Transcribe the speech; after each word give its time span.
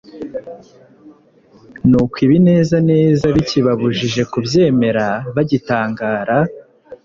«Nuko 1.89 2.15
ibinezaneza 2.25 3.25
bikibabujije 3.35 4.21
kubyemera, 4.31 5.05
bagitangara, 5.35 6.37